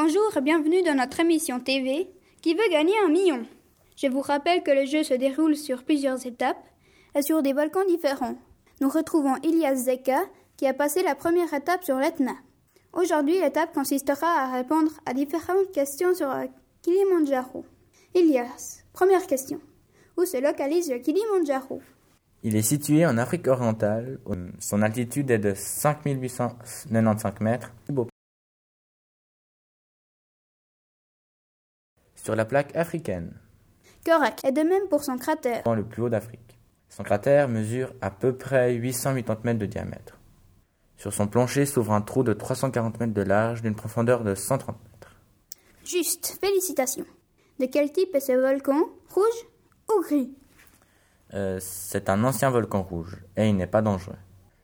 [0.00, 2.08] Bonjour et bienvenue dans notre émission TV
[2.40, 3.42] qui veut gagner un million.
[3.96, 6.64] Je vous rappelle que le jeu se déroule sur plusieurs étapes
[7.16, 8.36] et sur des volcans différents.
[8.80, 10.20] Nous retrouvons Ilias Zeka
[10.56, 12.36] qui a passé la première étape sur l'Etna.
[12.92, 16.46] Aujourd'hui, l'étape consistera à répondre à différentes questions sur le
[16.82, 17.64] Kilimandjaro.
[18.14, 19.58] Ilias, première question.
[20.16, 21.82] Où se localise le Kilimandjaro
[22.44, 24.20] Il est situé en Afrique orientale.
[24.60, 27.72] Son altitude est de 5895 mètres.
[32.22, 33.32] Sur la plaque africaine.
[34.04, 34.40] Correct.
[34.44, 35.62] Et de même pour son cratère.
[35.72, 36.58] Le plus haut d'Afrique.
[36.88, 40.18] Son cratère mesure à peu près 880 mètres de diamètre.
[40.96, 44.76] Sur son plancher s'ouvre un trou de 340 mètres de large d'une profondeur de 130
[44.84, 45.14] mètres.
[45.84, 47.06] Juste, félicitations.
[47.60, 49.46] De quel type est ce volcan Rouge
[49.90, 50.34] ou gris?
[51.34, 54.16] Euh, C'est un ancien volcan rouge et il n'est pas dangereux.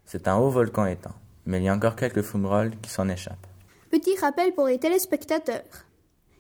[0.07, 1.15] C'est un haut volcan éteint,
[1.47, 3.47] mais il y a encore quelques fumerolles qui s'en échappent.
[3.91, 5.63] Petit rappel pour les téléspectateurs.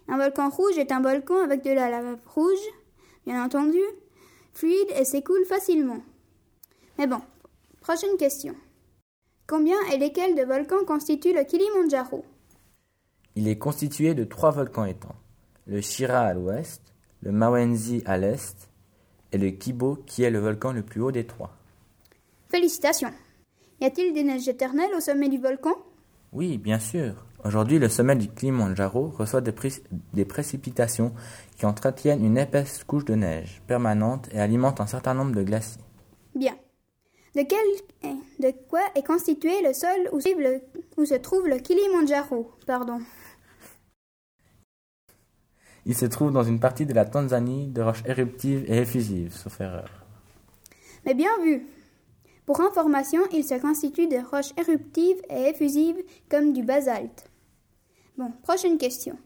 [0.08, 2.58] Un volcan rouge est un volcan avec de la lave rouge,
[3.26, 3.80] bien entendu,
[4.52, 6.02] fluide et s'écoule facilement.
[6.98, 7.20] Mais bon,
[7.80, 8.54] prochaine question.
[9.46, 12.24] Combien et lesquels de volcans constituent le Kilimandjaro
[13.34, 15.16] Il est constitué de trois volcans éteints.
[15.66, 16.82] Le Shira à l'ouest,
[17.20, 18.68] le Mawenzi à l'est
[19.32, 21.56] et le Kibo qui est le volcan le plus haut des trois.
[22.48, 23.12] Félicitations.
[23.80, 25.74] Y a-t-il des neiges éternelles au sommet du volcan?
[26.32, 27.14] Oui, bien sûr.
[27.44, 29.52] Aujourd'hui, le sommet du Kilimandjaro reçoit des,
[30.14, 31.12] des, précipitations
[31.58, 35.82] qui entretiennent une épaisse couche de neige permanente et alimentent un certain nombre de glaciers.
[36.34, 36.56] Bien.
[37.34, 40.62] De, quel, de quoi est constitué le sol où, le,
[40.96, 43.00] où se trouve le Kilimandjaro Pardon.
[45.84, 49.60] Il se trouve dans une partie de la Tanzanie de roches éruptives et effusives, sauf
[49.60, 49.90] erreur.
[51.04, 51.66] Mais bien vu.
[52.46, 57.30] Pour information, il se constitue de roches éruptives et effusives comme du basalte.
[58.16, 59.18] Bon, prochaine question.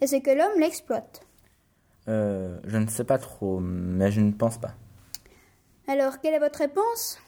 [0.00, 1.22] Est-ce que l'homme l'exploite?
[2.08, 4.74] Euh, Je ne sais pas trop, mais je ne pense pas.
[5.88, 7.18] Alors, quelle est votre réponse?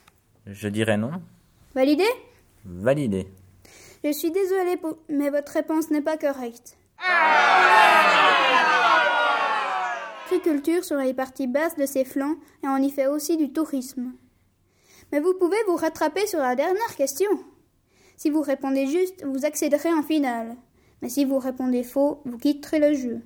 [0.46, 1.12] Je dirais non.
[1.74, 2.04] Validé
[2.64, 3.26] Validé.
[4.04, 4.78] Je suis désolé,
[5.08, 6.76] mais votre réponse n'est pas correcte.
[10.30, 14.12] L'agriculture sur les parties basses de ses flancs et on y fait aussi du tourisme.
[15.10, 17.30] Mais vous pouvez vous rattraper sur la dernière question.
[18.16, 20.54] Si vous répondez juste, vous accéderez en finale.
[21.02, 23.20] Mais si vous répondez faux, vous quitterez le jeu.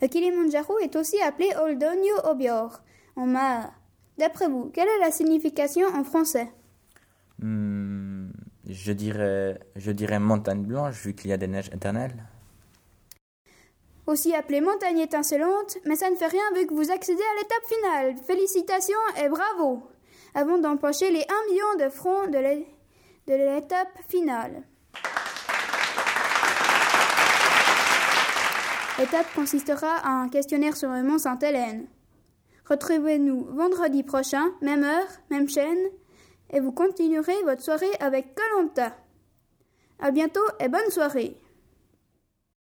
[0.00, 2.80] Le Kilimanjaro est aussi appelé Oldonio Obior,
[3.16, 3.70] en.
[4.16, 6.48] D'après vous, quelle est la signification en français?
[7.40, 8.30] Hmm,
[8.68, 12.16] Je dirais, je dirais montagne blanche vu qu'il y a des neiges éternelles.
[14.06, 17.66] Aussi appelée montagne étincelante, mais ça ne fait rien vu que vous accédez à l'étape
[17.66, 18.16] finale.
[18.26, 19.82] Félicitations et bravo
[20.34, 24.62] Avant d'empocher les 1 million de francs de l'étape finale.
[28.98, 31.86] L'étape consistera à un questionnaire sur le mont Sainte-Hélène.
[32.68, 35.88] Retrouvez-nous vendredi prochain, même heure, même chaîne,
[36.50, 38.96] et vous continuerez votre soirée avec Colanta.
[40.00, 41.36] À bientôt et bonne soirée.